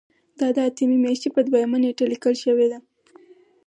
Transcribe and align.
دا 0.39 0.47
د 0.55 0.57
اتمې 0.69 0.97
میاشتې 1.03 1.29
په 1.35 1.39
دویمه 1.47 1.77
نیټه 1.83 2.05
لیکل 2.11 2.33
شوې 2.43 2.67
ده. 2.71 2.79